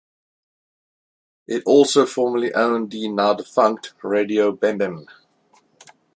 [1.45, 5.05] It also formerly owned the now defunct Radio BemBem.